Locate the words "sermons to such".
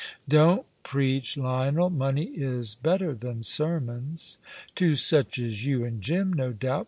3.43-5.37